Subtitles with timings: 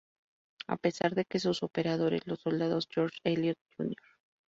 [0.65, 3.95] A pesar de que sus operadores, los soldados George Elliot Jr.